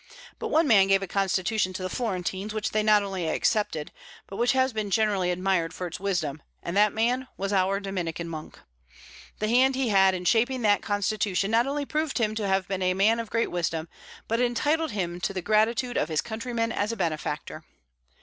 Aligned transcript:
But 0.39 0.47
one 0.47 0.67
man 0.67 0.87
gave 0.87 1.03
a 1.03 1.07
constitution 1.07 1.73
to 1.73 1.83
the 1.83 1.87
Florentines, 1.87 2.55
which 2.55 2.71
they 2.71 2.81
not 2.81 3.03
only 3.03 3.27
accepted, 3.27 3.91
but 4.25 4.37
which 4.37 4.53
has 4.53 4.73
been 4.73 4.89
generally 4.89 5.29
admired 5.29 5.75
for 5.75 5.85
its 5.85 5.99
wisdom; 5.99 6.41
and 6.63 6.75
that 6.75 6.91
man 6.91 7.27
was 7.37 7.53
our 7.53 7.79
Dominican 7.79 8.27
monk. 8.27 8.57
The 9.37 9.47
hand 9.47 9.75
he 9.75 9.89
had 9.89 10.15
in 10.15 10.25
shaping 10.25 10.63
that 10.63 10.81
constitution 10.81 11.51
not 11.51 11.67
only 11.67 11.85
proved 11.85 12.17
him 12.17 12.33
to 12.33 12.47
have 12.47 12.67
been 12.67 12.81
a 12.81 12.95
man 12.95 13.19
of 13.19 13.29
great 13.29 13.51
wisdom, 13.51 13.87
but 14.27 14.41
entitled 14.41 14.89
him 14.89 15.21
to 15.21 15.35
the 15.35 15.41
gratitude 15.43 15.97
of 15.97 16.09
his 16.09 16.21
countrymen 16.21 16.71
as 16.71 16.91
a 16.91 16.97
benefactor. 16.97 17.63